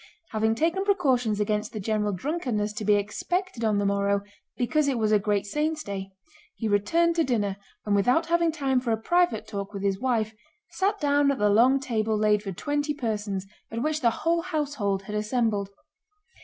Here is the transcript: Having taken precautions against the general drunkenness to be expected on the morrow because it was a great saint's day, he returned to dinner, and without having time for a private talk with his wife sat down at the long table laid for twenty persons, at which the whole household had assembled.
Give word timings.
Having 0.31 0.55
taken 0.55 0.83
precautions 0.83 1.39
against 1.39 1.73
the 1.73 1.79
general 1.79 2.11
drunkenness 2.11 2.73
to 2.73 2.83
be 2.83 2.95
expected 2.95 3.63
on 3.63 3.77
the 3.77 3.85
morrow 3.85 4.23
because 4.57 4.87
it 4.87 4.97
was 4.97 5.11
a 5.11 5.19
great 5.19 5.45
saint's 5.45 5.83
day, 5.83 6.09
he 6.55 6.67
returned 6.67 7.15
to 7.17 7.23
dinner, 7.23 7.57
and 7.85 7.93
without 7.95 8.25
having 8.25 8.51
time 8.51 8.79
for 8.79 8.89
a 8.91 8.97
private 8.97 9.47
talk 9.47 9.75
with 9.75 9.83
his 9.83 9.99
wife 9.99 10.33
sat 10.71 10.99
down 10.99 11.29
at 11.29 11.37
the 11.37 11.49
long 11.51 11.79
table 11.79 12.17
laid 12.17 12.41
for 12.41 12.51
twenty 12.51 12.95
persons, 12.95 13.45
at 13.69 13.83
which 13.83 14.01
the 14.01 14.09
whole 14.25 14.41
household 14.41 15.03
had 15.03 15.13
assembled. 15.13 15.69